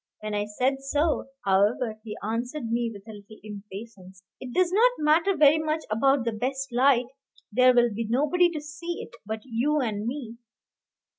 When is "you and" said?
9.45-10.07